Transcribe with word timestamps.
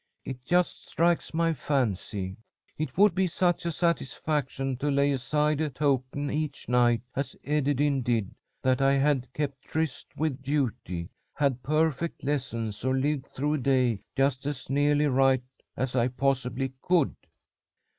It 0.25 0.43
just 0.43 0.87
strikes 0.87 1.31
my 1.31 1.53
fancy. 1.53 2.37
It 2.75 2.97
would 2.97 3.13
be 3.13 3.27
such 3.27 3.67
a 3.67 3.71
satisfaction 3.71 4.75
to 4.77 4.89
lay 4.89 5.11
aside 5.11 5.61
a 5.61 5.69
token 5.69 6.31
each 6.31 6.67
night, 6.67 7.03
as 7.15 7.35
Ederyn 7.45 8.01
did, 8.03 8.33
that 8.63 8.81
I 8.81 8.93
had 8.93 9.31
kept 9.31 9.61
tryst 9.61 10.07
with 10.17 10.41
duty, 10.41 11.09
had 11.35 11.61
perfect 11.61 12.23
lessons, 12.23 12.83
or 12.83 12.97
lived 12.97 13.27
through 13.27 13.53
a 13.53 13.57
day 13.59 14.01
just 14.17 14.47
as 14.47 14.71
nearly 14.71 15.05
right 15.05 15.43
as 15.77 15.95
I 15.95 16.07
possibly 16.07 16.73
could." 16.81 17.13